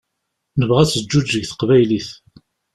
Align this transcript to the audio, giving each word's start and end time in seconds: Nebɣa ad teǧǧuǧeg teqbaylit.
Nebɣa 0.59 0.79
ad 0.83 0.89
teǧǧuǧeg 0.89 1.43
teqbaylit. 1.47 2.09